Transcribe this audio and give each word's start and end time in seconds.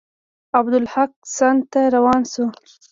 عبدالحق 0.57 1.13
سند 1.37 1.61
ته 1.71 1.81
روان 1.95 2.21
شو. 2.31 2.45